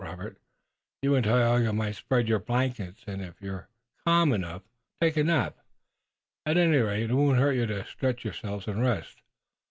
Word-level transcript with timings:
Robert, 0.03 0.39
you 1.03 1.13
and 1.13 1.23
Tayoga 1.25 1.71
might 1.73 1.93
spread 1.93 2.27
your 2.27 2.39
blankets, 2.39 3.03
and 3.05 3.21
if 3.21 3.39
you're 3.39 3.69
calm 4.03 4.33
enough, 4.33 4.63
take 4.99 5.15
a 5.15 5.23
nap. 5.23 5.57
At 6.43 6.57
any 6.57 6.77
rate, 6.79 7.11
it 7.11 7.13
won't 7.13 7.37
hurt 7.37 7.51
you 7.53 7.67
to 7.67 7.85
stretch 7.85 8.23
yourselves 8.25 8.65
and 8.67 8.81
rest. 8.81 9.21